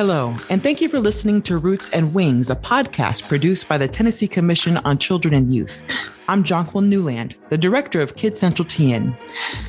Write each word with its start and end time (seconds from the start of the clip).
Hello, 0.00 0.32
and 0.48 0.62
thank 0.62 0.80
you 0.80 0.88
for 0.88 0.98
listening 0.98 1.42
to 1.42 1.58
Roots 1.58 1.90
and 1.90 2.14
Wings, 2.14 2.48
a 2.48 2.56
podcast 2.56 3.28
produced 3.28 3.68
by 3.68 3.76
the 3.76 3.86
Tennessee 3.86 4.26
Commission 4.26 4.78
on 4.78 4.96
Children 4.96 5.34
and 5.34 5.54
Youth. 5.54 5.86
I'm 6.26 6.42
Jonquil 6.42 6.80
Newland, 6.82 7.36
the 7.50 7.58
director 7.58 8.00
of 8.00 8.16
Kids 8.16 8.40
Central 8.40 8.64
TN. 8.64 9.14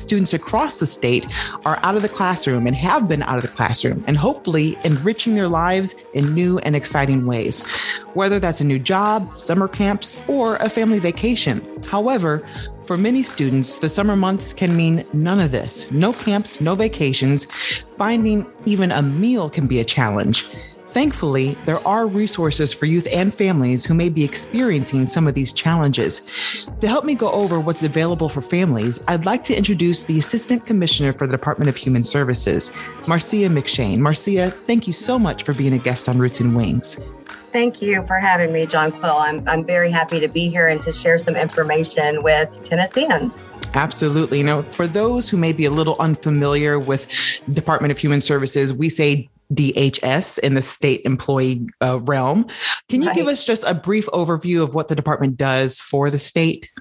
Students 0.00 0.32
across 0.32 0.80
the 0.80 0.86
state 0.86 1.26
are 1.66 1.78
out 1.82 1.96
of 1.96 2.02
the 2.02 2.08
classroom 2.08 2.66
and 2.66 2.74
have 2.74 3.08
been 3.08 3.22
out 3.24 3.34
of 3.34 3.42
the 3.42 3.48
classroom 3.48 4.04
and 4.06 4.16
hopefully 4.16 4.78
enriching 4.84 5.34
their 5.34 5.48
lives 5.48 5.96
in 6.14 6.32
new 6.32 6.58
and 6.60 6.74
exciting 6.74 7.26
ways, 7.26 7.66
whether 8.14 8.38
that's 8.38 8.62
a 8.62 8.66
new 8.66 8.78
job, 8.78 9.38
summer 9.38 9.68
camps, 9.68 10.18
or 10.28 10.56
a 10.56 10.70
family 10.70 10.98
vacation. 10.98 11.62
However, 11.82 12.40
for 12.84 12.98
many 12.98 13.22
students, 13.22 13.78
the 13.78 13.88
summer 13.88 14.16
months 14.16 14.52
can 14.52 14.76
mean 14.76 15.04
none 15.12 15.40
of 15.40 15.50
this 15.50 15.90
no 15.90 16.12
camps, 16.12 16.60
no 16.60 16.74
vacations. 16.74 17.44
Finding 17.96 18.46
even 18.66 18.92
a 18.92 19.02
meal 19.02 19.48
can 19.48 19.66
be 19.66 19.80
a 19.80 19.84
challenge. 19.84 20.44
Thankfully, 20.92 21.56
there 21.64 21.86
are 21.88 22.06
resources 22.06 22.74
for 22.74 22.84
youth 22.84 23.08
and 23.10 23.32
families 23.32 23.86
who 23.86 23.94
may 23.94 24.10
be 24.10 24.22
experiencing 24.22 25.06
some 25.06 25.26
of 25.26 25.32
these 25.32 25.54
challenges. 25.54 26.66
To 26.80 26.86
help 26.86 27.06
me 27.06 27.14
go 27.14 27.32
over 27.32 27.58
what's 27.60 27.82
available 27.82 28.28
for 28.28 28.42
families, 28.42 29.02
I'd 29.08 29.24
like 29.24 29.42
to 29.44 29.56
introduce 29.56 30.04
the 30.04 30.18
Assistant 30.18 30.66
Commissioner 30.66 31.14
for 31.14 31.26
the 31.26 31.32
Department 31.32 31.70
of 31.70 31.76
Human 31.76 32.04
Services, 32.04 32.72
Marcia 33.08 33.48
McShane. 33.48 34.00
Marcia, 34.00 34.50
thank 34.50 34.86
you 34.86 34.92
so 34.92 35.18
much 35.18 35.44
for 35.44 35.54
being 35.54 35.72
a 35.72 35.78
guest 35.78 36.10
on 36.10 36.18
Roots 36.18 36.40
and 36.40 36.54
Wings. 36.54 37.02
Thank 37.52 37.82
you 37.82 38.04
for 38.06 38.18
having 38.18 38.52
me, 38.52 38.66
Jonquil. 38.66 39.20
I'm, 39.20 39.46
I'm 39.46 39.64
very 39.64 39.90
happy 39.90 40.18
to 40.20 40.28
be 40.28 40.48
here 40.48 40.68
and 40.68 40.80
to 40.82 40.90
share 40.90 41.18
some 41.18 41.36
information 41.36 42.22
with 42.22 42.48
Tennesseans. 42.64 43.46
Absolutely. 43.74 44.38
You 44.38 44.44
know, 44.44 44.62
for 44.62 44.86
those 44.86 45.28
who 45.28 45.36
may 45.36 45.52
be 45.52 45.66
a 45.66 45.70
little 45.70 45.96
unfamiliar 46.00 46.80
with 46.80 47.10
Department 47.52 47.92
of 47.92 47.98
Human 47.98 48.20
Services, 48.20 48.72
we 48.72 48.88
say 48.88 49.28
DHS 49.52 50.38
in 50.38 50.54
the 50.54 50.62
state 50.62 51.02
employee 51.04 51.66
uh, 51.82 52.00
realm. 52.00 52.46
Can 52.88 53.02
you 53.02 53.08
right. 53.08 53.16
give 53.16 53.28
us 53.28 53.44
just 53.44 53.64
a 53.66 53.74
brief 53.74 54.06
overview 54.06 54.62
of 54.62 54.74
what 54.74 54.88
the 54.88 54.94
department 54.94 55.36
does 55.36 55.80
for 55.80 56.10
the 56.10 56.18
state? 56.18 56.72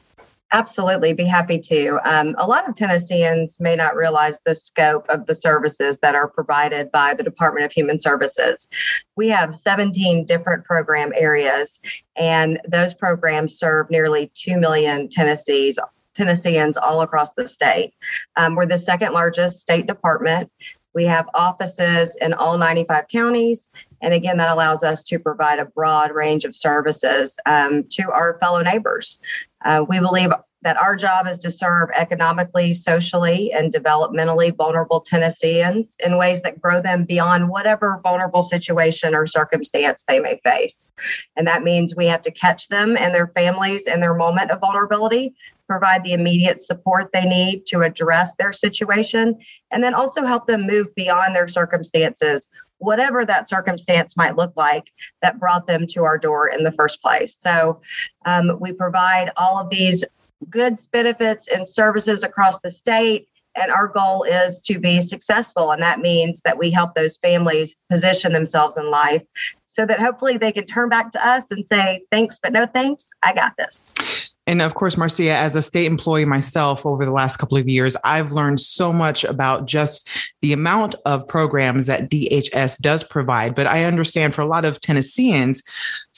Absolutely, 0.54 1.14
be 1.14 1.26
happy 1.26 1.58
to. 1.60 1.98
Um, 2.04 2.36
a 2.38 2.46
lot 2.46 2.68
of 2.68 2.76
Tennesseans 2.76 3.60
may 3.62 3.76
not 3.76 3.96
realize 3.96 4.42
the 4.42 4.54
scope 4.54 5.06
of 5.08 5.26
the 5.26 5.36
services 5.36 6.00
that 6.00 6.14
are 6.14 6.28
provided 6.28 6.92
by 6.92 7.14
the 7.14 7.24
Department 7.24 7.66
of 7.66 7.72
Human 7.72 7.98
Services. 7.98 8.68
We 9.16 9.30
have 9.30 9.56
17 9.56 10.26
different 10.26 10.66
program 10.66 11.14
areas, 11.16 11.80
and 12.18 12.60
those 12.68 12.94
programs 12.94 13.58
serve 13.58 13.90
nearly 13.90 14.30
2 14.34 14.58
million 14.58 15.08
Tennessees 15.08 15.80
Tennesseans 16.14 16.78
all 16.78 17.02
across 17.02 17.32
the 17.32 17.48
state. 17.48 17.94
Um, 18.36 18.56
we're 18.56 18.66
the 18.66 18.78
second 18.78 19.14
largest 19.14 19.60
state 19.60 19.88
department. 19.88 20.52
We 20.94 21.06
have 21.06 21.30
offices 21.34 22.18
in 22.18 22.34
all 22.34 22.58
95 22.58 23.08
counties. 23.08 23.70
And 24.02 24.14
again, 24.14 24.38
that 24.38 24.50
allows 24.50 24.84
us 24.84 25.04
to 25.06 25.20
provide 25.20 25.60
a 25.60 25.66
broad 25.66 26.12
range 26.12 26.44
of 26.44 26.56
services 26.56 27.40
um, 27.46 27.86
to 27.92 28.12
our 28.12 28.38
fellow 28.40 28.62
neighbors. 28.62 29.18
Uh, 29.64 29.86
we 29.88 30.00
believe 30.00 30.32
that 30.64 30.78
our 30.78 30.96
job 30.96 31.28
is 31.28 31.40
to 31.40 31.50
serve 31.50 31.90
economically, 31.96 32.74
socially, 32.74 33.52
and 33.52 33.74
developmentally 33.74 34.56
vulnerable 34.56 35.02
Tennesseans 35.02 35.98
in 36.04 36.18
ways 36.18 36.42
that 36.44 36.62
grow 36.62 36.82
them 36.82 37.04
beyond 37.04 37.50
whatever 37.50 38.00
vulnerable 38.04 38.44
situation 38.44 39.16
or 39.16 39.26
circumstance 39.26 40.04
they 40.04 40.20
may 40.20 40.40
face. 40.44 40.92
And 41.36 41.48
that 41.48 41.64
means 41.64 41.96
we 41.96 42.06
have 42.08 42.22
to 42.24 42.32
catch 42.32 42.68
them 42.68 42.96
and 42.96 43.14
their 43.14 43.28
families 43.28 43.88
in 43.88 44.02
their 44.02 44.14
moment 44.14 44.52
of 44.52 44.60
vulnerability, 44.60 45.34
provide 45.68 46.04
the 46.04 46.14
immediate 46.14 46.62
support 46.62 47.10
they 47.14 47.26
need 47.26 47.66
to 47.66 47.82
address 47.82 48.36
their 48.36 48.54
situation, 48.54 49.40
and 49.72 49.84
then 49.84 49.94
also 49.94 50.26
help 50.26 50.46
them 50.46 50.68
move 50.68 50.94
beyond 50.96 51.34
their 51.34 51.48
circumstances, 51.48 52.50
whatever 52.78 53.26
that 53.26 53.48
circumstance 53.48 54.18
might 54.18 54.36
look 54.36 54.52
like 54.56 54.92
that 55.22 55.40
brought 55.40 55.68
them 55.68 55.88
to 55.88 56.04
our 56.04 56.18
door 56.18 56.48
in 56.48 56.64
the 56.64 56.72
first 56.72 57.02
place. 57.02 57.38
So 57.40 57.82
um, 58.26 58.58
we 58.60 58.74
provide 58.74 59.32
all 59.38 59.58
of 59.58 59.70
these 59.70 60.04
goods, 60.50 60.88
benefits, 60.88 61.48
and 61.48 61.68
services 61.68 62.24
across 62.24 62.60
the 62.62 62.70
state. 62.70 63.28
And 63.56 63.70
our 63.70 63.88
goal 63.88 64.24
is 64.24 64.62
to 64.62 64.80
be 64.80 65.02
successful. 65.02 65.72
And 65.72 65.84
that 65.84 66.00
means 66.00 66.42
that 66.46 66.58
we 66.58 66.72
help 66.72 66.96
those 66.96 67.18
families 67.18 67.76
position 67.90 68.32
themselves 68.32 68.78
in 68.78 68.90
life 68.90 69.24
so 69.66 69.86
that 69.86 70.00
hopefully 70.00 70.38
they 70.38 70.52
can 70.52 70.66
turn 70.66 70.90
back 70.90 71.12
to 71.12 71.28
us 71.28 71.44
and 71.52 71.68
say, 71.68 72.02
thanks, 72.12 72.40
but 72.42 72.54
no 72.54 72.66
thanks. 72.66 73.10
I 73.24 73.34
got 73.34 73.54
this. 73.58 74.32
And 74.48 74.62
of 74.62 74.74
course, 74.74 74.98
Marcia, 74.98 75.32
as 75.32 75.56
a 75.56 75.62
state 75.62 75.86
employee 75.86 76.26
myself 76.26 76.86
over 76.86 77.06
the 77.06 77.12
last 77.12 77.38
couple 77.38 77.58
of 77.58 77.70
years, 77.70 77.96
I've 78.04 78.32
learned 78.32 78.60
so 78.60 78.92
much 78.92 79.24
about 79.24 79.68
just 79.68 80.10
the 80.42 80.52
amount 80.52 80.96
of 81.06 81.28
programs 81.28 81.86
that 81.86 82.10
DHS 82.10 82.82
does 82.82 83.04
provide. 83.04 83.54
But 83.54 83.68
I 83.68 83.84
understand 83.84 84.34
for 84.34 84.42
a 84.42 84.48
lot 84.48 84.66
of 84.66 84.82
Tennesseans, 84.82 85.62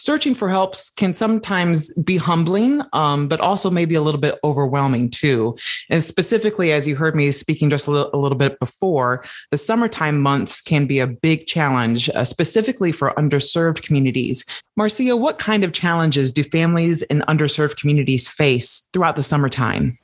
searching 0.04 0.36
for 0.36 0.50
helps 0.50 0.90
can 0.90 1.14
sometimes 1.14 1.94
be 1.96 2.18
humbling, 2.18 2.82
um, 2.92 3.30
but 3.30 3.40
also 3.40 3.70
maybe 3.70 3.96
a 3.96 4.02
little 4.02 4.20
bit 4.20 4.38
overwhelming 4.44 5.10
too. 5.10 5.56
And 5.90 6.04
specifically, 6.04 6.74
as 6.74 6.86
you 6.86 6.98
heard 6.98 7.16
me 7.16 7.32
speaking 7.32 7.70
just 7.70 7.88
a 7.88 7.92
little, 7.92 8.10
a 8.14 8.18
little 8.18 8.38
bit 8.38 8.60
before, 8.60 9.24
the 9.52 9.58
summertime 9.58 10.20
months 10.22 10.62
can 10.62 10.86
be 10.86 11.00
a 11.00 11.08
big 11.08 11.48
challenge, 11.48 12.10
uh, 12.10 12.26
specifically 12.26 12.92
for 12.92 13.12
underserved 13.12 13.82
communities. 13.82 14.44
Marcia, 14.76 15.16
what 15.16 15.40
kind 15.40 15.64
of 15.64 15.72
challenges 15.72 16.34
do 16.34 16.44
families 16.44 17.02
in 17.04 17.22
underserved 17.30 17.78
communities 17.78 18.28
face 18.28 18.90
throughout 18.92 19.16
the 19.16 19.24
summertime? 19.24 19.98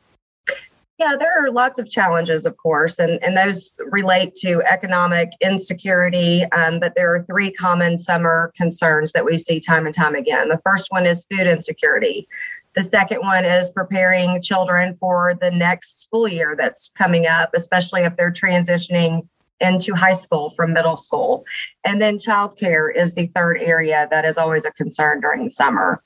Yeah, 1.00 1.16
there 1.18 1.32
are 1.42 1.50
lots 1.50 1.80
of 1.80 1.90
challenges, 1.90 2.46
of 2.46 2.58
course, 2.58 3.00
and, 3.00 3.24
and 3.24 3.38
those 3.38 3.74
relate 3.78 4.36
to 4.36 4.62
economic 4.64 5.32
insecurity. 5.40 6.44
Um, 6.52 6.82
but 6.82 6.94
there 6.94 7.16
are 7.16 7.24
three 7.24 7.54
common 7.54 7.98
summer 7.98 8.52
concerns 8.58 9.14
that 9.14 9.24
we 9.24 9.38
see 9.38 9.62
time 9.62 9.86
and 9.86 9.96
time 9.96 10.14
again. 10.14 10.50
The 10.50 10.60
first 10.62 10.88
one 10.92 11.06
is 11.06 11.26
food 11.32 11.48
insecurity. 11.48 12.28
The 12.76 12.84
second 12.84 13.22
one 13.22 13.46
is 13.46 13.70
preparing 13.70 14.42
children 14.42 14.98
for 15.00 15.36
the 15.40 15.52
next 15.52 16.02
school 16.02 16.28
year 16.28 16.56
that's 16.58 16.90
coming 16.90 17.28
up, 17.28 17.52
especially 17.56 18.02
if 18.02 18.18
they're 18.18 18.32
transitioning 18.32 19.26
into 19.62 19.94
high 19.94 20.14
school 20.14 20.54
from 20.56 20.74
middle 20.74 20.98
school. 20.98 21.46
And 21.84 22.02
then 22.02 22.18
childcare 22.18 22.94
is 22.94 23.14
the 23.14 23.28
third 23.28 23.58
area 23.62 24.08
that 24.12 24.26
is 24.26 24.38
always 24.38 24.66
a 24.66 24.72
concern 24.72 25.22
during 25.22 25.46
the 25.46 25.50
summer. 25.50 26.02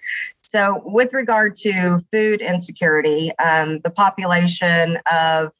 So, 0.53 0.83
with 0.85 1.13
regard 1.13 1.55
to 1.57 1.99
food 2.11 2.39
insecurity, 2.39 3.31
um, 3.39 3.79
the 3.79 3.89
population 3.89 4.99
of 5.11 5.51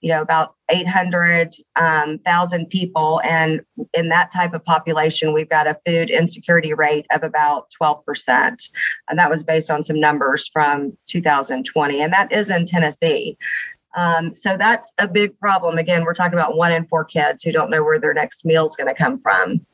you 0.00 0.10
know 0.10 0.22
about 0.22 0.54
800,000 0.68 2.60
um, 2.60 2.66
people, 2.66 3.20
and 3.24 3.60
in 3.92 4.08
that 4.10 4.30
type 4.30 4.54
of 4.54 4.64
population, 4.64 5.32
we've 5.32 5.48
got 5.48 5.66
a 5.66 5.76
food 5.84 6.10
insecurity 6.10 6.74
rate 6.74 7.06
of 7.10 7.24
about 7.24 7.72
12%, 7.82 8.68
and 9.08 9.18
that 9.18 9.28
was 9.28 9.42
based 9.42 9.68
on 9.68 9.82
some 9.82 9.98
numbers 9.98 10.48
from 10.52 10.96
2020, 11.06 12.00
and 12.00 12.12
that 12.12 12.30
is 12.30 12.48
in 12.48 12.66
Tennessee. 12.66 13.36
Um, 13.96 14.34
so 14.34 14.56
that's 14.56 14.92
a 14.98 15.08
big 15.08 15.36
problem. 15.40 15.78
Again, 15.78 16.04
we're 16.04 16.14
talking 16.14 16.38
about 16.38 16.56
one 16.56 16.70
in 16.70 16.84
four 16.84 17.04
kids 17.04 17.42
who 17.42 17.50
don't 17.50 17.70
know 17.70 17.82
where 17.82 17.98
their 17.98 18.14
next 18.14 18.44
meal 18.44 18.68
is 18.68 18.76
going 18.76 18.94
to 18.94 18.94
come 18.94 19.20
from. 19.20 19.66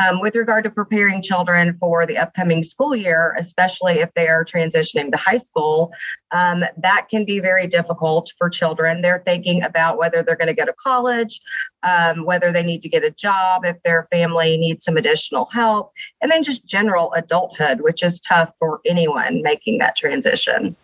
Um, 0.00 0.20
with 0.20 0.36
regard 0.36 0.64
to 0.64 0.70
preparing 0.70 1.20
children 1.20 1.76
for 1.78 2.06
the 2.06 2.16
upcoming 2.16 2.62
school 2.62 2.96
year, 2.96 3.34
especially 3.38 3.98
if 3.98 4.08
they 4.14 4.26
are 4.26 4.42
transitioning 4.42 5.10
to 5.10 5.18
high 5.18 5.36
school, 5.36 5.92
um, 6.30 6.64
that 6.78 7.08
can 7.10 7.26
be 7.26 7.40
very 7.40 7.66
difficult 7.66 8.32
for 8.38 8.48
children. 8.48 9.02
They're 9.02 9.22
thinking 9.26 9.62
about 9.62 9.98
whether 9.98 10.22
they're 10.22 10.36
going 10.36 10.48
to 10.48 10.54
go 10.54 10.64
to 10.64 10.74
college, 10.82 11.40
um, 11.82 12.24
whether 12.24 12.50
they 12.50 12.62
need 12.62 12.80
to 12.82 12.88
get 12.88 13.04
a 13.04 13.10
job, 13.10 13.66
if 13.66 13.82
their 13.82 14.08
family 14.10 14.56
needs 14.56 14.84
some 14.86 14.96
additional 14.96 15.46
help, 15.52 15.92
and 16.22 16.32
then 16.32 16.42
just 16.42 16.66
general 16.66 17.12
adulthood, 17.12 17.82
which 17.82 18.02
is 18.02 18.18
tough 18.20 18.50
for 18.58 18.80
anyone 18.86 19.42
making 19.42 19.76
that 19.78 19.94
transition. 19.94 20.74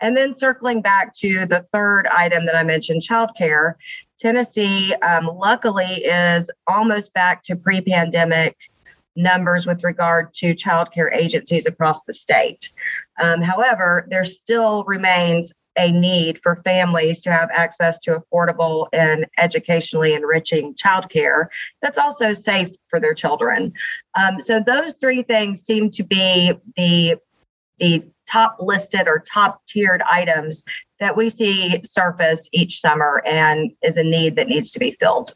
And 0.00 0.16
then 0.16 0.34
circling 0.34 0.82
back 0.82 1.14
to 1.18 1.46
the 1.46 1.66
third 1.72 2.06
item 2.08 2.46
that 2.46 2.56
I 2.56 2.62
mentioned, 2.62 3.02
childcare, 3.02 3.74
Tennessee, 4.18 4.94
um, 4.94 5.26
luckily, 5.26 5.86
is 6.04 6.50
almost 6.66 7.12
back 7.12 7.42
to 7.44 7.56
pre 7.56 7.80
pandemic 7.80 8.56
numbers 9.16 9.66
with 9.66 9.84
regard 9.84 10.32
to 10.34 10.54
childcare 10.54 11.12
agencies 11.14 11.66
across 11.66 12.02
the 12.04 12.14
state. 12.14 12.70
Um, 13.20 13.42
however, 13.42 14.06
there 14.10 14.24
still 14.24 14.84
remains 14.84 15.52
a 15.78 15.92
need 15.92 16.40
for 16.42 16.56
families 16.64 17.20
to 17.20 17.32
have 17.32 17.48
access 17.52 17.98
to 18.00 18.20
affordable 18.20 18.88
and 18.92 19.26
educationally 19.38 20.12
enriching 20.12 20.74
childcare 20.74 21.46
that's 21.80 21.98
also 21.98 22.32
safe 22.32 22.70
for 22.88 22.98
their 22.98 23.14
children. 23.14 23.72
Um, 24.18 24.40
so 24.40 24.60
those 24.60 24.94
three 24.94 25.22
things 25.22 25.62
seem 25.62 25.90
to 25.90 26.02
be 26.02 26.52
the 26.76 27.16
the 27.78 28.04
top 28.30 28.56
listed 28.60 29.06
or 29.06 29.24
top 29.32 29.64
tiered 29.66 30.02
items 30.02 30.64
that 31.00 31.16
we 31.16 31.28
see 31.28 31.80
surface 31.84 32.48
each 32.52 32.80
summer 32.80 33.22
and 33.24 33.72
is 33.82 33.96
a 33.96 34.02
need 34.02 34.36
that 34.36 34.48
needs 34.48 34.72
to 34.72 34.78
be 34.78 34.96
filled. 35.00 35.34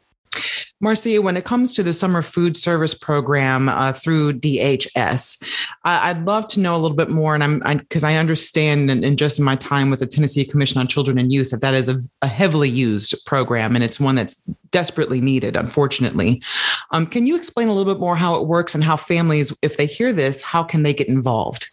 Marcia, 0.83 1.21
when 1.21 1.37
it 1.37 1.45
comes 1.45 1.73
to 1.73 1.81
the 1.81 1.93
summer 1.93 2.21
food 2.21 2.57
service 2.57 2.93
program 2.93 3.69
uh, 3.69 3.93
through 3.93 4.33
DHS, 4.33 5.41
I'd 5.85 6.25
love 6.25 6.45
to 6.49 6.59
know 6.59 6.75
a 6.75 6.79
little 6.79 6.97
bit 6.97 7.09
more. 7.09 7.35
And 7.35 7.43
I'm 7.63 7.77
because 7.77 8.03
I, 8.03 8.11
I, 8.11 8.15
understand, 8.17 8.91
and, 8.91 9.05
and, 9.05 9.17
just 9.17 9.39
in 9.39 9.45
my 9.45 9.55
time 9.55 9.89
with 9.89 10.01
the 10.01 10.07
Tennessee 10.07 10.43
Commission 10.43 10.81
on 10.81 10.87
Children 10.87 11.17
and 11.17 11.31
Youth, 11.31 11.51
that 11.51 11.61
that 11.61 11.73
is 11.73 11.87
a, 11.87 12.01
a 12.21 12.27
heavily 12.27 12.67
used 12.67 13.15
program, 13.25 13.75
and 13.75 13.83
it's 13.83 13.97
one 13.97 14.15
that's 14.15 14.43
desperately 14.71 15.21
needed. 15.21 15.55
Unfortunately, 15.55 16.41
um, 16.91 17.05
can 17.05 17.25
you 17.25 17.37
explain 17.37 17.69
a 17.69 17.73
little 17.73 17.93
bit 17.93 18.01
more 18.01 18.17
how 18.17 18.35
it 18.35 18.47
works 18.47 18.75
and 18.75 18.83
how 18.83 18.97
families, 18.97 19.57
if 19.61 19.77
they 19.77 19.85
hear 19.85 20.11
this, 20.11 20.43
how 20.43 20.63
can 20.63 20.83
they 20.83 20.93
get 20.93 21.07
involved? 21.07 21.72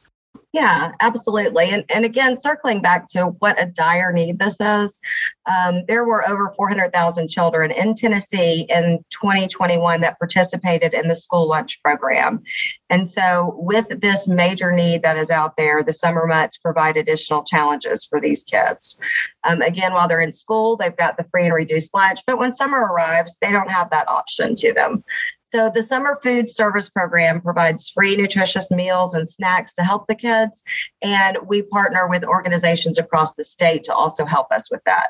Yeah, 0.53 0.93
absolutely. 1.01 1.71
And, 1.71 1.85
and 1.89 2.05
again, 2.05 2.37
circling 2.37 2.83
back 2.83 3.07
to 3.11 3.27
what 3.39 3.61
a 3.63 3.67
dire 3.67 4.13
need 4.13 4.41
this 4.41 4.57
is, 4.61 4.99
um, 5.47 5.85
there 5.87 6.05
were 6.05 6.29
over 6.29 6.53
400,000 6.57 7.29
children 7.29 7.71
in 7.71 7.95
Tennessee 7.95 8.67
in 8.69 9.05
2021 9.11 10.01
that 10.01 10.19
participated 10.19 10.93
in 10.93 11.07
the 11.07 11.15
school 11.15 11.49
lunch 11.49 11.81
program. 11.85 12.43
And 12.89 13.07
so, 13.07 13.55
with 13.59 14.01
this 14.01 14.27
major 14.27 14.73
need 14.73 15.03
that 15.05 15.17
is 15.17 15.31
out 15.31 15.57
there, 15.57 15.85
the 15.85 15.93
summer 15.93 16.27
months 16.27 16.59
provide 16.59 16.97
additional 16.97 17.45
challenges 17.45 18.05
for 18.05 18.21
these 18.21 18.43
kids. 18.43 19.01
Um, 19.45 19.63
again, 19.63 19.93
while 19.93 20.09
they're 20.09 20.21
in 20.21 20.33
school, 20.33 20.77
they've 20.77 20.97
got 20.97 21.17
the 21.17 21.27
free 21.31 21.45
and 21.45 21.55
reduced 21.55 21.95
lunch, 21.95 22.21
but 22.27 22.39
when 22.39 22.53
summer 22.53 22.81
arrives, 22.81 23.37
they 23.41 23.53
don't 23.53 23.71
have 23.71 23.91
that 23.91 24.09
option 24.09 24.57
to 24.57 24.73
them. 24.73 25.05
So, 25.53 25.69
the 25.69 25.83
Summer 25.83 26.17
Food 26.23 26.49
Service 26.49 26.89
Program 26.89 27.41
provides 27.41 27.89
free, 27.91 28.15
nutritious 28.15 28.71
meals 28.71 29.15
and 29.15 29.29
snacks 29.29 29.73
to 29.75 29.83
help 29.83 30.07
the 30.07 30.15
kids. 30.15 30.63
And 31.03 31.39
we 31.45 31.63
partner 31.63 32.07
with 32.07 32.23
organizations 32.23 32.99
across 32.99 33.35
the 33.35 33.43
state 33.43 33.83
to 33.85 33.95
also 33.95 34.25
help 34.25 34.53
us 34.53 34.71
with 34.71 34.83
that. 34.85 35.09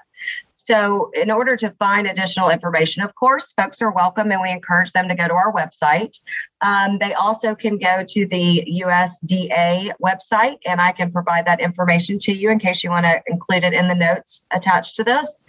So, 0.54 1.10
in 1.12 1.30
order 1.30 1.56
to 1.56 1.70
find 1.78 2.06
additional 2.06 2.48
information, 2.48 3.02
of 3.02 3.14
course, 3.16 3.52
folks 3.52 3.82
are 3.82 3.90
welcome 3.90 4.32
and 4.32 4.40
we 4.40 4.50
encourage 4.50 4.92
them 4.92 5.08
to 5.08 5.14
go 5.14 5.28
to 5.28 5.34
our 5.34 5.52
website. 5.52 6.18
Um, 6.62 6.96
they 6.96 7.12
also 7.12 7.54
can 7.54 7.76
go 7.76 8.02
to 8.08 8.26
the 8.26 8.82
USDA 8.82 9.92
website, 10.02 10.56
and 10.64 10.80
I 10.80 10.92
can 10.92 11.12
provide 11.12 11.46
that 11.48 11.60
information 11.60 12.18
to 12.20 12.32
you 12.32 12.50
in 12.50 12.58
case 12.58 12.82
you 12.82 12.88
want 12.88 13.04
to 13.04 13.20
include 13.26 13.64
it 13.64 13.74
in 13.74 13.88
the 13.88 13.94
notes 13.94 14.46
attached 14.50 14.96
to 14.96 15.04
this. 15.04 15.42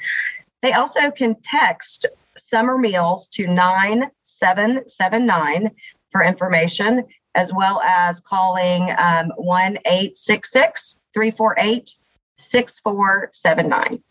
They 0.61 0.73
also 0.73 1.11
can 1.11 1.37
text 1.41 2.07
summer 2.37 2.77
meals 2.77 3.27
to 3.29 3.47
9779 3.47 5.71
for 6.11 6.23
information, 6.23 7.03
as 7.35 7.53
well 7.53 7.79
as 7.81 8.19
calling 8.19 8.91
um, 8.97 9.31
1 9.37 9.77
866 9.85 10.99
348 11.13 11.95
6479. 12.37 14.03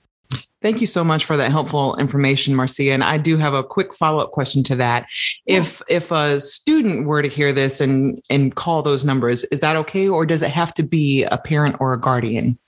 Thank 0.63 0.83
you 0.83 0.87
so 0.87 1.03
much 1.03 1.25
for 1.25 1.39
that 1.39 1.51
helpful 1.51 1.97
information, 1.97 2.55
Marcia. 2.55 2.93
And 2.93 3.03
I 3.03 3.17
do 3.17 3.39
have 3.39 3.55
a 3.55 3.65
quick 3.65 3.95
follow-up 3.95 4.33
question 4.33 4.63
to 4.65 4.77
that. 4.77 5.09
If 5.47 5.81
if 5.89 6.13
a 6.13 6.39
student 6.39 7.07
were 7.07 7.23
to 7.23 7.29
hear 7.29 7.53
this 7.53 7.81
and 7.81 8.21
and 8.29 8.55
call 8.55 8.83
those 8.83 9.05
numbers, 9.05 9.45
is 9.45 9.61
that 9.61 9.77
okay, 9.77 10.07
or 10.07 10.27
does 10.27 10.43
it 10.43 10.51
have 10.51 10.75
to 10.75 10.83
be 10.83 11.25
a 11.25 11.39
parent 11.39 11.77
or 11.81 11.95
a 11.95 12.01
guardian? 12.01 12.59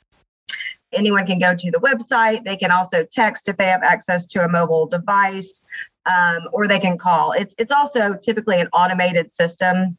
Anyone 0.93 1.27
can 1.27 1.39
go 1.39 1.55
to 1.55 1.71
the 1.71 1.79
website. 1.79 2.44
They 2.44 2.56
can 2.56 2.71
also 2.71 3.05
text 3.05 3.49
if 3.49 3.56
they 3.56 3.67
have 3.67 3.83
access 3.83 4.27
to 4.29 4.44
a 4.44 4.49
mobile 4.49 4.87
device, 4.87 5.65
um, 6.06 6.49
or 6.53 6.67
they 6.69 6.79
can 6.79 6.99
call. 6.99 7.33
It's 7.33 7.55
it's 7.59 7.73
also 7.73 8.15
typically 8.15 8.61
an 8.61 8.69
automated 8.73 9.31
system. 9.31 9.97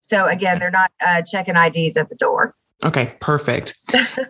So 0.00 0.26
again, 0.26 0.58
they're 0.58 0.70
not 0.70 0.90
uh, 1.06 1.22
checking 1.22 1.56
IDs 1.56 1.96
at 1.96 2.08
the 2.08 2.14
door. 2.14 2.54
Okay, 2.84 3.12
perfect. 3.18 3.76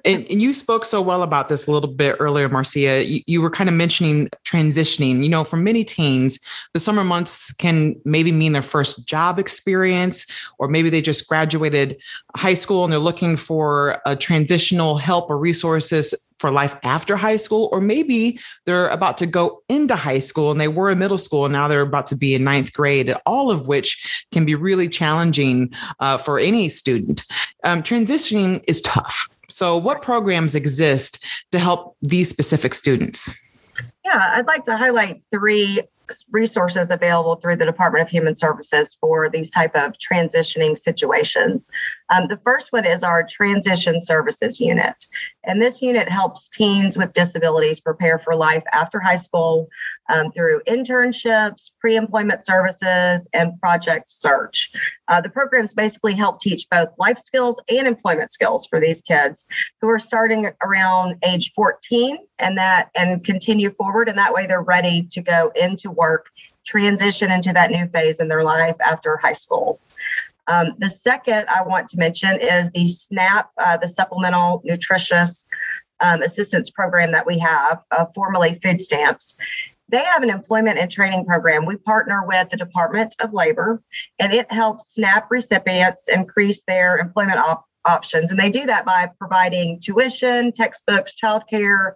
and, 0.07 0.27
and, 0.31 0.41
you 0.41 0.55
spoke 0.55 0.87
so 0.87 1.03
well 1.03 1.23
about 1.23 1.49
this 1.49 1.67
a 1.67 1.71
little 1.71 1.91
bit 1.91 2.17
earlier, 2.19 2.49
Marcia. 2.49 3.05
You, 3.05 3.21
you, 3.27 3.43
were 3.43 3.51
kind 3.51 3.69
of 3.69 3.77
mentioning 3.77 4.29
transitioning. 4.47 5.23
You 5.23 5.29
know, 5.29 5.45
for 5.45 5.59
many 5.59 5.85
teens, 5.85 6.39
the 6.73 6.81
summer 6.81 7.05
months 7.05 7.53
can 7.53 7.95
maybe 8.07 8.33
mean 8.33 8.53
their 8.53 8.63
first 8.63 9.07
job 9.07 9.39
experience, 9.39 10.25
or 10.59 10.67
maybe 10.67 10.89
they 10.89 11.03
just 11.03 11.29
graduated 11.29 12.01
high 12.37 12.55
school 12.55 12.85
and 12.85 12.93
they're 12.93 12.99
looking 12.99 13.37
for 13.37 14.01
a 14.07 14.17
transitional 14.17 14.97
help 14.97 15.29
or 15.29 15.39
resources 15.39 16.15
for 16.39 16.51
life 16.51 16.77
after 16.83 17.17
high 17.17 17.37
school, 17.37 17.69
or 17.73 17.81
maybe 17.81 18.39
they're 18.65 18.89
about 18.89 19.19
to 19.19 19.27
go 19.27 19.63
into 19.69 19.97
high 19.97 20.19
school 20.19 20.51
and 20.51 20.61
they 20.61 20.69
were 20.69 20.91
in 20.91 20.99
middle 20.99 21.19
school 21.19 21.45
and 21.45 21.53
now 21.53 21.69
they're 21.69 21.81
about 21.81 22.07
to 22.07 22.17
be 22.17 22.35
in 22.35 22.45
ninth 22.45 22.73
grade, 22.73 23.15
all 23.27 23.51
of 23.51 23.67
which 23.67 24.27
can 24.33 24.45
be 24.45 24.55
really 24.55 24.89
challenging 24.89 25.73
uh, 26.01 26.19
for 26.19 26.39
any 26.39 26.69
student. 26.69 27.25
Um, 27.65 27.83
transitioning 27.83 28.63
is 28.69 28.81
tough. 28.83 29.29
So, 29.49 29.77
what 29.77 30.03
programs 30.03 30.55
exist 30.55 31.25
to 31.53 31.59
help 31.59 31.97
these 32.03 32.29
specific 32.29 32.75
students? 32.75 33.43
Yeah, 34.05 34.31
I'd 34.35 34.47
like 34.47 34.65
to 34.65 34.77
highlight 34.77 35.23
three 35.31 35.81
resources 36.31 36.91
available 36.91 37.37
through 37.37 37.57
the 37.57 37.67
Department 37.67 38.03
of 38.03 38.11
Human 38.11 38.35
Services 38.35 38.97
for 39.01 39.29
these 39.29 39.51
type 39.51 39.75
of 39.75 39.95
transitioning 39.99 40.77
situations. 40.77 41.71
Um, 42.11 42.27
the 42.29 42.39
first 42.39 42.73
one 42.73 42.85
is 42.85 43.03
our 43.03 43.23
Transition 43.23 44.01
Services 44.01 44.61
Unit, 44.61 45.07
and 45.45 45.61
this 45.61 45.83
unit 45.83 46.09
helps 46.09 46.49
teens 46.49 46.97
with 46.97 47.13
disabilities 47.13 47.81
prepare 47.81 48.19
for 48.19 48.35
life 48.35 48.63
after 48.73 48.99
high 48.99 49.17
school 49.17 49.69
um, 50.09 50.33
through 50.33 50.61
internships, 50.67 51.71
pre-employment 51.81 52.45
services, 52.45 53.29
and 53.33 53.61
project 53.61 54.11
search. 54.11 54.71
Uh, 55.09 55.21
the 55.21 55.29
programs 55.29 55.75
basically 55.75 56.15
help 56.15 56.41
teach 56.41 56.69
both 56.71 56.89
life 56.99 57.19
skills 57.19 57.61
and 57.69 57.87
employment 57.87 58.33
skills 58.33 58.67
for 58.67 58.81
these 58.81 59.03
kids 59.03 59.47
who 59.81 59.89
are 59.89 59.99
starting 59.99 60.51
around 60.63 61.17
age 61.25 61.53
14 61.55 62.19
and 62.39 62.57
that 62.57 62.91
and 62.95 63.25
continue 63.25 63.71
forward, 63.73 64.09
and 64.09 64.19
that 64.19 64.33
way 64.33 64.47
they're 64.47 64.63
ready 64.63 65.03
to 65.11 65.21
go 65.21 65.53
into 65.55 65.91
work, 65.91 66.31
transition 66.65 67.31
into 67.31 67.53
that 67.53 67.71
new 67.71 67.87
phase 67.89 68.21
in 68.21 68.29
their 68.29 68.43
life 68.43 68.77
after 68.81 69.17
high 69.17 69.33
school. 69.33 69.81
Um, 70.49 70.75
the 70.79 70.89
second 70.89 71.47
I 71.49 71.63
want 71.63 71.89
to 71.89 71.99
mention 71.99 72.41
is 72.41 72.71
the 72.71 72.89
SNAP, 72.89 73.51
uh, 73.59 73.77
the 73.77 73.87
Supplemental 73.87 74.63
Nutritious 74.65 75.47
um, 76.01 76.23
Assistance 76.23 76.71
Program 76.71 77.13
that 77.13 77.27
we 77.27 77.39
have, 77.39 77.83
uh, 77.91 78.07
formerly 78.15 78.55
food 78.55 78.81
stamps. 78.81 79.37
They 79.91 80.05
have 80.05 80.23
an 80.23 80.31
employment 80.31 80.79
and 80.79 80.91
training 80.91 81.25
program. 81.25 81.65
We 81.65 81.77
partner 81.77 82.25
with 82.27 82.51
the 82.51 82.57
Department 82.57 83.15
of 83.21 83.33
Labor, 83.33 83.83
and 84.19 84.33
it 84.33 84.51
helps 84.53 84.95
SNAP 84.95 85.31
recipients 85.31 86.09
increase 86.09 86.63
their 86.67 86.99
employment 86.99 87.39
op- 87.39 87.65
options. 87.85 88.31
And 88.31 88.39
they 88.39 88.51
do 88.51 88.67
that 88.67 88.85
by 88.85 89.11
providing 89.19 89.81
tuition, 89.81 90.53
textbooks, 90.53 91.15
childcare, 91.15 91.93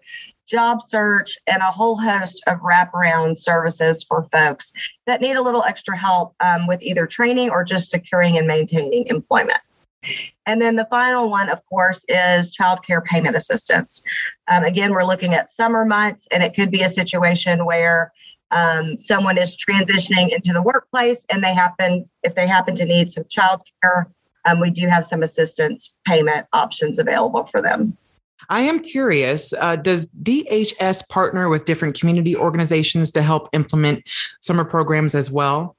job 0.47 0.83
search, 0.83 1.39
and 1.47 1.63
a 1.63 1.67
whole 1.67 1.97
host 1.97 2.43
of 2.47 2.59
wraparound 2.61 3.37
services 3.37 4.03
for 4.03 4.25
folks 4.33 4.73
that 5.07 5.21
need 5.21 5.37
a 5.37 5.43
little 5.43 5.63
extra 5.63 5.97
help 5.97 6.35
um, 6.41 6.67
with 6.67 6.83
either 6.83 7.07
training 7.07 7.51
or 7.51 7.65
just 7.65 7.91
securing 7.91 8.39
and 8.39 8.47
maintaining 8.47 9.07
employment. 9.07 9.61
And 10.47 10.61
then 10.61 10.77
the 10.77 10.87
final 10.87 11.31
one, 11.31 11.49
of 11.49 11.65
course, 11.67 12.05
is 12.09 12.51
child 12.51 12.85
care 12.85 13.01
payment 13.01 13.37
assistance. 13.37 14.03
Um, 14.49 14.65
again, 14.65 14.91
we're 14.91 15.05
looking 15.05 15.35
at 15.35 15.49
summer 15.49 15.85
months, 15.85 16.27
and 16.33 16.43
it 16.43 16.55
could 16.55 16.71
be 16.71 16.83
a 16.83 16.89
situation 16.89 17.65
where 17.65 18.13
um, 18.53 18.99
someone 18.99 19.39
is 19.39 19.57
transitioning 19.57 20.31
into 20.31 20.53
the 20.53 20.63
workplace 20.63 21.25
and 21.31 21.43
they 21.43 21.55
happen, 21.55 22.09
if 22.23 22.35
they 22.35 22.47
happen 22.47 22.75
to 22.75 22.85
need 22.85 23.11
some 23.11 23.25
child 23.29 23.63
care, 23.83 24.09
um, 24.45 24.61
we 24.61 24.71
do 24.71 24.89
have 24.89 25.07
some 25.07 25.23
assistance 25.23 25.95
payment 26.07 26.47
options 26.53 26.99
available 26.99 27.45
for 27.47 27.63
them. 27.63 27.97
I 28.49 28.63
am 28.63 28.81
curious 28.81 29.53
uh, 29.55 29.77
Does 29.77 30.07
DHS 30.07 31.09
partner 31.09 31.49
with 31.49 31.65
different 31.65 31.99
community 31.99 32.37
organizations 32.37 33.11
to 33.13 33.23
help 33.23 33.49
implement 33.53 34.03
summer 34.41 34.65
programs 34.65 35.15
as 35.15 35.31
well? 35.31 35.77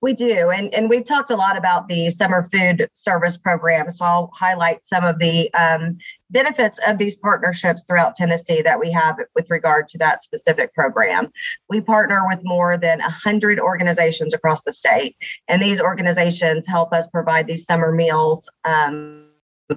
We 0.00 0.12
do. 0.12 0.50
And, 0.50 0.74
and 0.74 0.90
we've 0.90 1.04
talked 1.04 1.30
a 1.30 1.36
lot 1.36 1.56
about 1.56 1.88
the 1.88 2.10
summer 2.10 2.42
food 2.42 2.88
service 2.94 3.36
program. 3.36 3.90
So 3.90 4.04
I'll 4.04 4.30
highlight 4.34 4.84
some 4.84 5.04
of 5.04 5.20
the 5.20 5.52
um, 5.54 5.98
benefits 6.30 6.80
of 6.86 6.98
these 6.98 7.14
partnerships 7.14 7.84
throughout 7.84 8.16
Tennessee 8.16 8.62
that 8.62 8.80
we 8.80 8.90
have 8.90 9.16
with 9.36 9.48
regard 9.50 9.86
to 9.88 9.98
that 9.98 10.22
specific 10.22 10.74
program. 10.74 11.30
We 11.68 11.80
partner 11.80 12.26
with 12.26 12.40
more 12.42 12.76
than 12.76 12.98
100 12.98 13.60
organizations 13.60 14.34
across 14.34 14.62
the 14.62 14.72
state, 14.72 15.16
and 15.46 15.62
these 15.62 15.80
organizations 15.80 16.66
help 16.66 16.92
us 16.92 17.06
provide 17.06 17.46
these 17.46 17.64
summer 17.64 17.92
meals. 17.92 18.48
Um, 18.64 19.28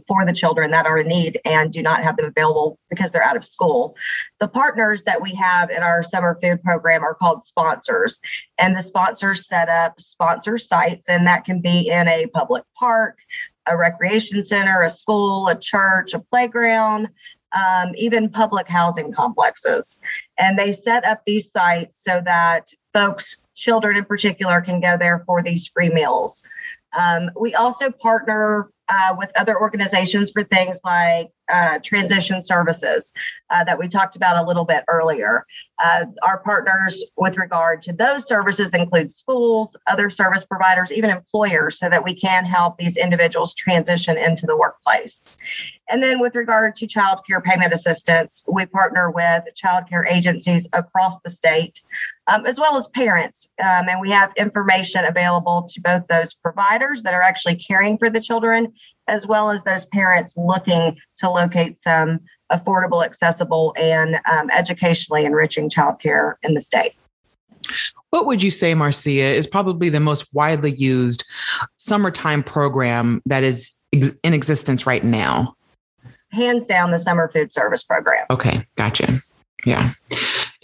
for 0.07 0.25
the 0.25 0.33
children 0.33 0.71
that 0.71 0.85
are 0.85 0.97
in 0.99 1.07
need 1.07 1.39
and 1.45 1.71
do 1.71 1.81
not 1.81 2.03
have 2.03 2.17
them 2.17 2.25
available 2.25 2.79
because 2.89 3.11
they're 3.11 3.23
out 3.23 3.37
of 3.37 3.45
school. 3.45 3.95
The 4.39 4.47
partners 4.47 5.03
that 5.03 5.21
we 5.21 5.33
have 5.35 5.69
in 5.69 5.83
our 5.83 6.03
summer 6.03 6.37
food 6.41 6.63
program 6.63 7.03
are 7.03 7.13
called 7.13 7.43
sponsors, 7.43 8.19
and 8.57 8.75
the 8.75 8.81
sponsors 8.81 9.47
set 9.47 9.69
up 9.69 9.99
sponsor 9.99 10.57
sites, 10.57 11.09
and 11.09 11.27
that 11.27 11.45
can 11.45 11.61
be 11.61 11.89
in 11.89 12.07
a 12.07 12.27
public 12.27 12.63
park, 12.77 13.19
a 13.67 13.77
recreation 13.77 14.43
center, 14.43 14.81
a 14.81 14.89
school, 14.89 15.47
a 15.47 15.57
church, 15.57 16.13
a 16.13 16.19
playground. 16.19 17.09
Um, 17.53 17.93
even 17.95 18.27
public 18.29 18.67
housing 18.67 19.13
complexes. 19.13 20.01
And 20.37 20.59
they 20.59 20.73
set 20.73 21.05
up 21.05 21.21
these 21.25 21.53
sites 21.53 22.03
so 22.03 22.21
that 22.25 22.67
folks, 22.93 23.45
children 23.55 23.95
in 23.95 24.03
particular, 24.03 24.59
can 24.59 24.81
go 24.81 24.97
there 24.97 25.23
for 25.25 25.41
these 25.41 25.65
free 25.65 25.87
meals. 25.87 26.43
Um, 26.97 27.31
we 27.39 27.55
also 27.55 27.91
partner 27.91 28.71
uh, 28.89 29.15
with 29.17 29.31
other 29.35 29.59
organizations 29.59 30.31
for 30.31 30.43
things 30.43 30.81
like 30.83 31.31
uh, 31.51 31.79
transition 31.83 32.43
services 32.43 33.13
uh, 33.49 33.63
that 33.63 33.77
we 33.77 33.87
talked 33.87 34.15
about 34.15 34.43
a 34.43 34.47
little 34.47 34.65
bit 34.65 34.83
earlier. 34.87 35.45
Uh, 35.83 36.05
our 36.23 36.39
partners 36.39 37.03
with 37.17 37.37
regard 37.37 37.81
to 37.81 37.93
those 37.93 38.27
services 38.27 38.73
include 38.73 39.11
schools, 39.11 39.75
other 39.87 40.09
service 40.09 40.45
providers, 40.45 40.91
even 40.91 41.09
employers, 41.09 41.77
so 41.77 41.89
that 41.89 42.03
we 42.03 42.15
can 42.15 42.45
help 42.45 42.77
these 42.77 42.97
individuals 42.97 43.53
transition 43.53 44.17
into 44.17 44.45
the 44.45 44.57
workplace. 44.57 45.37
And 45.87 46.01
then, 46.01 46.19
with 46.19 46.35
regard 46.35 46.75
to 46.77 46.87
child 46.87 47.19
care 47.27 47.41
payment 47.41 47.71
assistance, 47.71 48.43
we 48.51 48.65
partner 48.65 49.11
with 49.11 49.43
child 49.55 49.87
care 49.87 50.05
agencies 50.05 50.67
across 50.73 51.19
the 51.19 51.29
state, 51.29 51.81
um, 52.27 52.45
as 52.47 52.59
well 52.59 52.75
as 52.75 52.87
parents. 52.87 53.49
Um, 53.59 53.87
and 53.87 54.01
we 54.01 54.09
have 54.09 54.31
information 54.35 55.05
available 55.05 55.69
to 55.71 55.81
both 55.81 56.07
those 56.07 56.33
providers 56.33 57.03
that 57.03 57.13
are 57.13 57.21
actually 57.21 57.57
caring 57.57 57.99
for 57.99 58.09
the 58.09 58.19
children, 58.19 58.73
as 59.07 59.27
well 59.27 59.51
as 59.51 59.63
those 59.63 59.85
parents 59.85 60.35
looking 60.37 60.97
to 61.17 61.29
locate 61.29 61.77
some 61.77 62.19
affordable, 62.51 63.03
accessible, 63.03 63.73
and 63.77 64.19
um, 64.29 64.49
educationally 64.51 65.25
enriching 65.25 65.69
childcare 65.69 66.35
in 66.43 66.53
the 66.53 66.61
state. 66.61 66.93
What 68.11 68.25
would 68.27 68.41
you 68.41 68.51
say, 68.51 68.73
Marcia, 68.73 69.09
is 69.09 69.47
probably 69.47 69.89
the 69.89 69.99
most 69.99 70.33
widely 70.33 70.71
used 70.71 71.27
summertime 71.77 72.43
program 72.43 73.21
that 73.25 73.43
is 73.43 73.71
ex- 73.93 74.11
in 74.23 74.33
existence 74.33 74.85
right 74.85 75.03
now? 75.03 75.55
Hands 76.31 76.65
down, 76.65 76.91
the 76.91 76.99
summer 76.99 77.29
food 77.29 77.51
service 77.51 77.83
program. 77.83 78.25
Okay, 78.29 78.65
gotcha. 78.75 79.19
Yeah 79.65 79.91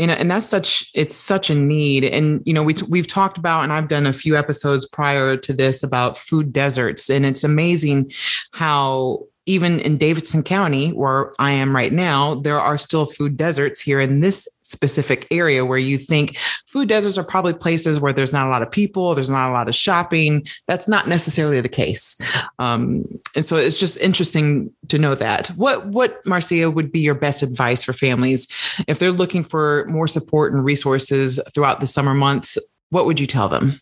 you 0.02 0.08
know 0.08 0.14
and 0.14 0.32
that's 0.32 0.48
such 0.48 0.90
it's 0.96 1.16
such 1.16 1.52
a 1.52 1.56
need. 1.56 2.04
And 2.04 2.42
you 2.44 2.54
know 2.54 2.64
we 2.64 2.74
we've 2.90 3.08
talked 3.08 3.38
about 3.38 3.62
and 3.64 3.72
I've 3.72 3.88
done 3.88 4.08
a 4.08 4.14
few 4.14 4.36
episodes 4.36 4.88
prior 4.88 5.38
to 5.38 5.54
this 5.54 5.84
about 5.84 6.18
food 6.18 6.52
deserts. 6.52 7.08
And 7.08 7.24
it's 7.24 7.44
amazing 7.44 8.12
how 8.52 9.28
even 9.48 9.80
in 9.80 9.98
Davidson 9.98 10.44
County, 10.44 10.92
where 10.92 11.32
I 11.40 11.52
am 11.52 11.76
right 11.76 11.92
now, 11.92 12.36
there 12.36 12.60
are 12.60 12.78
still 12.78 13.06
food 13.06 13.38
deserts 13.38 13.82
here 13.82 14.00
in 14.00 14.22
this 14.22 14.48
specific 14.62 15.28
area 15.32 15.66
where 15.66 15.80
you 15.80 15.98
think 15.98 16.38
food 16.68 16.88
deserts 16.88 17.18
are 17.18 17.24
probably 17.24 17.54
places 17.54 18.00
where 18.00 18.14
there's 18.14 18.34
not 18.34 18.48
a 18.48 18.52
lot 18.52 18.62
of 18.62 18.70
people, 18.70 19.16
there's 19.16 19.30
not 19.30 19.50
a 19.50 19.54
lot 19.54 19.68
of 19.68 19.74
shopping. 19.74 20.46
That's 20.68 20.88
not 20.88 21.08
necessarily 21.08 21.60
the 21.60 21.70
case. 21.70 22.22
Um, 22.60 23.04
and 23.36 23.44
so 23.44 23.56
it's 23.56 23.80
just 23.80 23.98
interesting 23.98 24.72
to 24.90 25.00
know 25.00 25.16
that. 25.16 25.48
What, 25.50 25.88
what, 25.88 26.24
Marcia, 26.26 26.70
would 26.70 26.92
be 26.92 27.00
your 27.00 27.16
best 27.16 27.42
advice 27.42 27.84
for 27.84 27.94
families 27.94 28.48
if 28.88 29.00
they're 29.00 29.12
looking 29.12 29.44
for 29.44 29.86
more 29.88 30.08
support 30.08 30.54
and 30.54 30.64
resources 30.64 31.40
throughout 31.54 31.80
the 31.80 31.88
summer 31.88 32.14
months? 32.14 32.58
What 32.90 33.06
would 33.06 33.20
you 33.20 33.28
tell 33.28 33.50
them? 33.50 33.82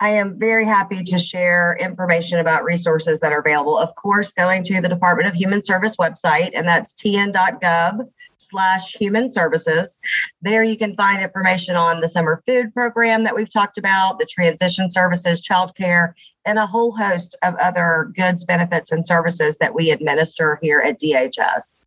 I 0.00 0.10
am 0.10 0.38
very 0.38 0.64
happy 0.64 1.02
to 1.02 1.18
share 1.18 1.76
information 1.78 2.38
about 2.38 2.64
resources 2.64 3.20
that 3.20 3.32
are 3.32 3.40
available. 3.40 3.76
Of 3.76 3.94
course, 3.94 4.32
going 4.32 4.64
to 4.64 4.80
the 4.80 4.88
Department 4.88 5.28
of 5.28 5.34
Human 5.34 5.62
Service 5.62 5.96
website, 5.96 6.52
and 6.54 6.66
that's 6.66 6.94
tn.gov 6.94 8.08
slash 8.38 8.96
human 8.96 9.28
services. 9.28 10.00
There 10.40 10.62
you 10.62 10.78
can 10.78 10.96
find 10.96 11.22
information 11.22 11.76
on 11.76 12.00
the 12.00 12.08
summer 12.08 12.42
food 12.46 12.72
program 12.72 13.24
that 13.24 13.36
we've 13.36 13.52
talked 13.52 13.76
about, 13.76 14.18
the 14.18 14.26
transition 14.26 14.90
services, 14.90 15.46
childcare, 15.46 16.14
and 16.46 16.58
a 16.58 16.66
whole 16.66 16.92
host 16.92 17.36
of 17.42 17.54
other 17.56 18.10
goods, 18.16 18.44
benefits, 18.44 18.92
and 18.92 19.06
services 19.06 19.58
that 19.58 19.74
we 19.74 19.90
administer 19.90 20.58
here 20.62 20.80
at 20.80 20.98
DHS. 20.98 21.84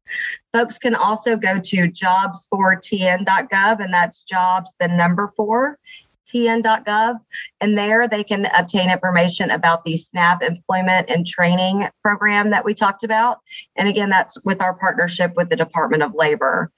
Folks 0.53 0.77
can 0.77 0.93
also 0.93 1.35
go 1.35 1.59
to 1.59 1.89
jobs4tn.gov, 1.89 3.83
and 3.83 3.93
that's 3.93 4.21
jobs, 4.21 4.73
the 4.79 4.87
number 4.87 5.33
four, 5.35 5.79
tn.gov. 6.25 7.19
And 7.61 7.77
there 7.77 8.07
they 8.07 8.23
can 8.23 8.45
obtain 8.57 8.89
information 8.89 9.51
about 9.51 9.83
the 9.83 9.97
SNAP 9.97 10.41
employment 10.41 11.09
and 11.09 11.25
training 11.25 11.89
program 12.01 12.51
that 12.51 12.65
we 12.65 12.73
talked 12.73 13.03
about. 13.03 13.39
And 13.75 13.87
again, 13.87 14.09
that's 14.09 14.37
with 14.43 14.61
our 14.61 14.73
partnership 14.73 15.33
with 15.35 15.49
the 15.49 15.55
Department 15.55 16.03
of 16.03 16.13
Labor. 16.15 16.71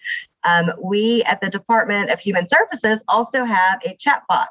Um, 0.45 0.71
we 0.81 1.23
at 1.23 1.41
the 1.41 1.49
Department 1.49 2.11
of 2.11 2.19
Human 2.19 2.47
Services 2.47 3.01
also 3.07 3.43
have 3.43 3.79
a 3.83 3.97
chatbot. 3.97 4.45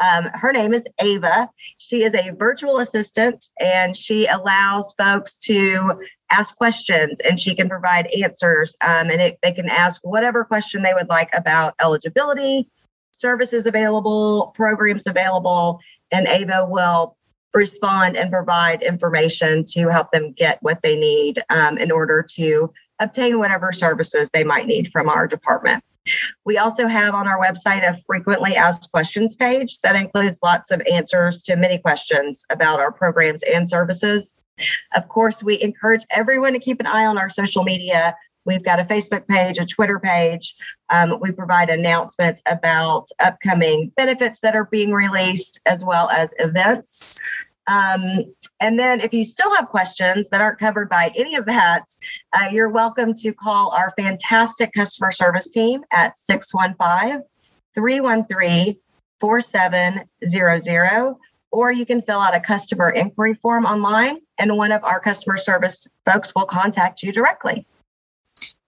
Um, 0.00 0.24
her 0.34 0.52
name 0.52 0.72
is 0.74 0.86
Ava. 1.00 1.48
She 1.76 2.02
is 2.02 2.14
a 2.14 2.30
virtual 2.30 2.78
assistant 2.78 3.48
and 3.60 3.96
she 3.96 4.26
allows 4.26 4.94
folks 4.96 5.38
to 5.38 6.00
ask 6.30 6.56
questions 6.56 7.20
and 7.20 7.38
she 7.38 7.54
can 7.54 7.68
provide 7.68 8.06
answers. 8.08 8.76
Um, 8.80 9.10
and 9.10 9.20
it, 9.20 9.38
they 9.42 9.52
can 9.52 9.68
ask 9.68 10.00
whatever 10.04 10.44
question 10.44 10.82
they 10.82 10.94
would 10.94 11.08
like 11.08 11.30
about 11.34 11.74
eligibility, 11.80 12.68
services 13.20 13.66
available, 13.66 14.52
programs 14.54 15.06
available, 15.06 15.80
and 16.10 16.26
AVA 16.26 16.66
will 16.68 17.16
respond 17.54 18.16
and 18.16 18.30
provide 18.30 18.82
information 18.82 19.64
to 19.64 19.88
help 19.88 20.10
them 20.10 20.32
get 20.32 20.58
what 20.62 20.80
they 20.82 20.96
need 20.96 21.42
um, 21.50 21.78
in 21.78 21.90
order 21.90 22.24
to 22.34 22.72
obtain 22.98 23.38
whatever 23.38 23.72
services 23.72 24.30
they 24.32 24.44
might 24.44 24.66
need 24.66 24.90
from 24.90 25.08
our 25.08 25.26
department. 25.26 25.82
We 26.44 26.58
also 26.58 26.86
have 26.86 27.14
on 27.14 27.26
our 27.26 27.40
website 27.40 27.88
a 27.88 27.96
frequently 28.06 28.56
asked 28.56 28.90
questions 28.90 29.36
page 29.36 29.78
that 29.78 29.96
includes 29.96 30.40
lots 30.42 30.70
of 30.70 30.82
answers 30.90 31.42
to 31.44 31.56
many 31.56 31.78
questions 31.78 32.44
about 32.50 32.78
our 32.78 32.92
programs 32.92 33.42
and 33.42 33.68
services. 33.68 34.34
Of 34.94 35.08
course, 35.08 35.42
we 35.42 35.60
encourage 35.62 36.04
everyone 36.10 36.52
to 36.52 36.58
keep 36.58 36.78
an 36.80 36.86
eye 36.86 37.06
on 37.06 37.18
our 37.18 37.30
social 37.30 37.64
media 37.64 38.14
We've 38.44 38.64
got 38.64 38.80
a 38.80 38.84
Facebook 38.84 39.26
page, 39.26 39.58
a 39.58 39.66
Twitter 39.66 39.98
page. 39.98 40.54
Um, 40.90 41.18
we 41.20 41.32
provide 41.32 41.70
announcements 41.70 42.42
about 42.46 43.08
upcoming 43.20 43.92
benefits 43.96 44.40
that 44.40 44.54
are 44.54 44.66
being 44.66 44.92
released, 44.92 45.60
as 45.66 45.84
well 45.84 46.10
as 46.10 46.34
events. 46.38 47.18
Um, 47.66 48.34
and 48.60 48.78
then, 48.78 49.00
if 49.00 49.14
you 49.14 49.24
still 49.24 49.54
have 49.54 49.68
questions 49.68 50.28
that 50.28 50.42
aren't 50.42 50.58
covered 50.58 50.90
by 50.90 51.10
any 51.16 51.34
of 51.36 51.46
that, 51.46 51.84
uh, 52.34 52.48
you're 52.52 52.68
welcome 52.68 53.14
to 53.14 53.32
call 53.32 53.70
our 53.70 53.92
fantastic 53.96 54.72
customer 54.74 55.10
service 55.10 55.50
team 55.50 55.82
at 55.90 56.18
615 56.18 57.22
313 57.74 58.76
4700 59.20 61.16
or 61.50 61.70
you 61.70 61.86
can 61.86 62.02
fill 62.02 62.18
out 62.18 62.34
a 62.34 62.40
customer 62.40 62.90
inquiry 62.90 63.32
form 63.32 63.64
online 63.64 64.18
and 64.38 64.56
one 64.56 64.72
of 64.72 64.82
our 64.82 64.98
customer 64.98 65.36
service 65.36 65.86
folks 66.04 66.34
will 66.34 66.46
contact 66.46 67.02
you 67.02 67.12
directly. 67.12 67.64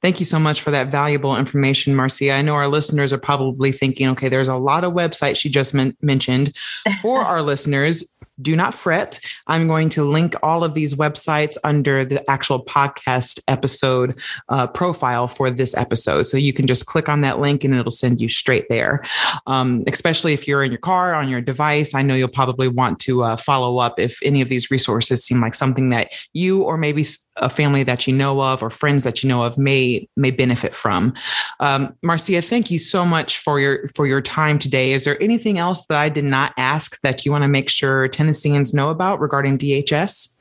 Thank 0.03 0.21
you 0.21 0.27
so 0.27 0.39
much 0.39 0.61
for 0.61 0.71
that 0.71 0.89
valuable 0.89 1.37
information, 1.37 1.95
Marcia. 1.95 2.33
I 2.33 2.43
know 2.43 2.55
our 2.55 2.69
listeners 2.69 3.13
are 3.13 3.19
probably 3.19 3.73
thinking, 3.73 4.09
okay, 4.11 4.29
there's 4.29 4.49
a 4.49 4.57
lot 4.57 4.85
of 4.85 4.93
websites 4.93 5.37
she 5.37 5.49
just 5.49 5.75
men- 5.75 5.97
mentioned. 6.03 6.57
For 7.01 7.21
our 7.25 7.43
listeners, 7.43 8.05
do 8.41 8.55
not 8.55 8.75
fret. 8.75 9.21
I'm 9.47 9.67
going 9.67 9.89
to 9.91 10.05
link 10.05 10.35
all 10.43 10.65
of 10.65 10.75
these 10.75 10.95
websites 10.95 11.57
under 11.65 12.05
the 12.05 12.29
actual 12.31 12.65
podcast 12.65 13.41
episode 13.49 14.19
uh, 14.49 14.67
profile 14.67 15.27
for 15.27 15.51
this 15.51 15.77
episode. 15.77 16.25
So 16.25 16.37
you 16.37 16.53
can 16.53 16.67
just 16.67 16.87
click 16.87 17.09
on 17.09 17.23
that 17.23 17.41
link 17.41 17.65
and 17.65 17.75
it'll 17.75 17.91
send 17.91 18.21
you 18.21 18.29
straight 18.29 18.69
there. 18.69 19.03
Um, 19.47 19.85
especially 19.87 20.33
if 20.33 20.47
you're 20.47 20.65
in 20.65 20.73
your 20.73 20.81
car, 20.81 21.15
on 21.15 21.29
your 21.29 21.41
device, 21.41 21.95
I 21.95 22.03
know 22.03 22.15
you'll 22.15 22.29
probably 22.29 22.69
want 22.69 22.99
to 23.01 23.23
uh, 23.23 23.37
follow 23.37 23.79
up 23.79 23.99
if 23.99 24.19
any 24.23 24.41
of 24.41 24.49
these 24.49 24.71
resources 24.71 25.25
seem 25.25 25.41
like 25.41 25.55
something 25.55 25.91
that 25.91 26.13
you 26.33 26.63
or 26.63 26.77
maybe 26.77 27.05
a 27.37 27.51
family 27.51 27.83
that 27.83 28.07
you 28.07 28.15
know 28.15 28.43
of 28.43 28.63
or 28.63 28.71
friends 28.71 29.05
that 29.05 29.23
you 29.23 29.29
know 29.29 29.43
of 29.43 29.59
may 29.59 30.09
may 30.17 30.31
benefit 30.31 30.75
from. 30.75 31.15
Um, 31.61 31.95
Marcia, 32.03 32.41
thank 32.43 32.71
you 32.71 32.79
so 32.79 33.05
much 33.05 33.39
for 33.39 33.61
your 33.61 33.89
for 33.95 34.07
your 34.07 34.21
time 34.21 34.59
today. 34.59 34.93
Is 34.93 35.05
there 35.05 35.21
anything 35.23 35.59
else 35.59 35.87
that 35.87 35.99
I 35.99 36.09
did 36.09 36.25
not 36.25 36.53
ask 36.57 37.01
that 37.03 37.25
you 37.25 37.33
want 37.33 37.43
to 37.45 37.49
make 37.49 37.69
sure 37.69 38.09
Tennesseans 38.27 38.75
know 38.75 38.91
about 38.91 39.21
regarding 39.21 39.57
DHS? 39.57 40.35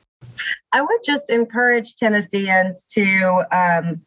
I 0.72 0.82
would 0.82 1.00
just 1.04 1.30
encourage 1.30 1.94
Tennesseans 1.94 2.84
to 2.86 3.44
um, 3.52 4.00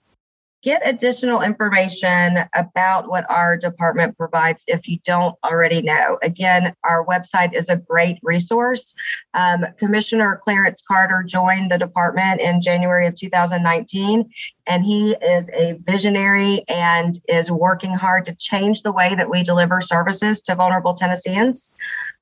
get 0.64 0.82
additional 0.84 1.42
information 1.42 2.40
about 2.54 3.08
what 3.08 3.26
our 3.32 3.56
department 3.56 4.18
provides 4.18 4.66
if 4.68 4.86
you 4.86 5.00
don't 5.06 5.34
already 5.46 5.82
know. 5.82 6.20
Again, 6.22 6.74
our 6.84 7.06
website 7.06 7.54
is 7.54 7.70
a 7.70 7.78
great 7.78 8.20
resource. 8.22 8.94
Um, 9.34 9.66
Commissioner 9.78 10.42
Clarence 10.44 10.84
Carter 10.86 11.24
joined 11.26 11.72
the 11.72 11.78
department 11.78 12.42
in 12.42 12.62
January 12.62 13.08
of 13.08 13.16
2019, 13.16 14.30
and 14.68 14.84
he 14.84 15.12
is 15.22 15.50
a 15.52 15.80
visionary 15.86 16.66
and 16.68 17.18
is 17.30 17.50
working 17.50 17.94
hard 17.94 18.26
to 18.26 18.36
change 18.36 18.82
the 18.82 18.92
way 18.92 19.16
that 19.16 19.30
we 19.30 19.42
deliver 19.42 19.80
services 19.80 20.42
to 20.42 20.56
vulnerable 20.56 20.94
Tennesseans. 20.94 21.74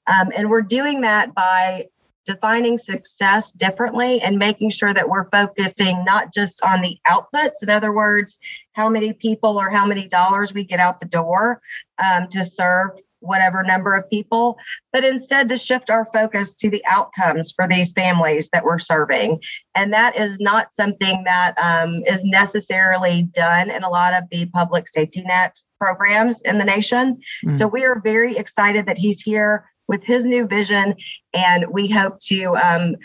Um, 0.07 0.31
and 0.35 0.49
we're 0.49 0.61
doing 0.61 1.01
that 1.01 1.33
by 1.33 1.87
defining 2.25 2.77
success 2.77 3.51
differently 3.53 4.21
and 4.21 4.37
making 4.37 4.69
sure 4.69 4.93
that 4.93 5.09
we're 5.09 5.29
focusing 5.29 6.03
not 6.03 6.33
just 6.33 6.61
on 6.61 6.81
the 6.81 6.97
outputs, 7.07 7.63
in 7.63 7.69
other 7.69 7.93
words, 7.93 8.37
how 8.73 8.89
many 8.89 9.13
people 9.13 9.57
or 9.57 9.69
how 9.69 9.85
many 9.85 10.07
dollars 10.07 10.53
we 10.53 10.63
get 10.63 10.79
out 10.79 10.99
the 10.99 11.07
door 11.07 11.61
um, 12.03 12.27
to 12.27 12.43
serve 12.43 12.91
whatever 13.19 13.63
number 13.63 13.95
of 13.95 14.07
people, 14.09 14.57
but 14.93 15.03
instead 15.03 15.49
to 15.49 15.57
shift 15.57 15.89
our 15.89 16.05
focus 16.13 16.53
to 16.55 16.69
the 16.69 16.83
outcomes 16.85 17.51
for 17.51 17.67
these 17.67 17.91
families 17.91 18.49
that 18.49 18.63
we're 18.63 18.77
serving. 18.77 19.39
And 19.73 19.91
that 19.93 20.15
is 20.15 20.37
not 20.39 20.71
something 20.71 21.23
that 21.23 21.57
um, 21.57 22.03
is 22.05 22.23
necessarily 22.23 23.23
done 23.23 23.71
in 23.71 23.83
a 23.83 23.89
lot 23.89 24.13
of 24.13 24.25
the 24.29 24.45
public 24.47 24.87
safety 24.87 25.23
net 25.23 25.59
programs 25.79 26.41
in 26.43 26.57
the 26.57 26.65
nation. 26.65 27.19
Mm. 27.45 27.57
So 27.57 27.67
we 27.67 27.83
are 27.85 27.99
very 27.99 28.37
excited 28.37 28.85
that 28.85 28.97
he's 28.97 29.21
here 29.21 29.65
with 29.87 30.03
his 30.03 30.25
new 30.25 30.47
vision. 30.47 30.95
And 31.33 31.65
we 31.69 31.87
hope 31.87 32.19
to 32.21 32.55
um, 32.57 32.95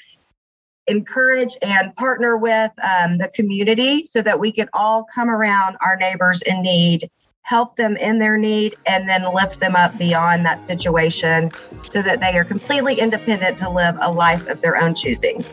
encourage 0.87 1.57
and 1.63 1.95
partner 1.97 2.37
with 2.37 2.73
um, 2.83 3.19
the 3.19 3.29
community 3.35 4.05
so 4.05 4.23
that 4.23 4.39
we 4.39 4.53
can 4.53 4.69
all 4.73 5.07
come 5.15 5.31
around 5.31 5.77
our 5.81 5.97
neighbors 5.97 6.43
in 6.43 6.63
need 6.63 7.11
help 7.43 7.77
them 7.77 7.97
in 7.97 8.19
their 8.19 8.39
need 8.39 8.75
and 8.87 9.09
then 9.09 9.25
lift 9.35 9.59
them 9.59 9.75
up 9.75 9.99
beyond 9.99 10.47
that 10.47 10.63
situation 10.63 11.51
so 11.83 12.01
that 12.01 12.21
they 12.21 12.37
are 12.39 12.45
completely 12.45 13.01
independent 13.01 13.59
to 13.59 13.69
live 13.69 13.97
a 14.01 14.11
life 14.11 14.47
of 14.49 14.61
their 14.61 14.77
own 14.77 14.95
choosing 14.95 15.45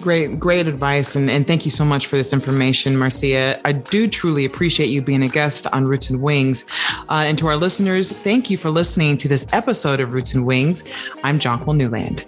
Great, 0.00 0.40
great 0.40 0.66
advice. 0.66 1.14
And, 1.14 1.30
and 1.30 1.46
thank 1.46 1.64
you 1.64 1.70
so 1.70 1.84
much 1.84 2.06
for 2.06 2.16
this 2.16 2.32
information, 2.32 2.96
Marcia. 2.96 3.60
I 3.66 3.72
do 3.72 4.08
truly 4.08 4.44
appreciate 4.44 4.86
you 4.86 5.02
being 5.02 5.22
a 5.22 5.28
guest 5.28 5.66
on 5.72 5.84
Roots 5.84 6.10
and 6.10 6.22
Wings. 6.22 6.64
Uh, 7.08 7.24
and 7.26 7.36
to 7.38 7.46
our 7.46 7.56
listeners, 7.56 8.12
thank 8.12 8.50
you 8.50 8.56
for 8.56 8.70
listening 8.70 9.16
to 9.18 9.28
this 9.28 9.46
episode 9.52 10.00
of 10.00 10.12
Roots 10.12 10.34
and 10.34 10.46
Wings. 10.46 10.84
I'm 11.22 11.38
Jonquil 11.38 11.76
Newland. 11.76 12.26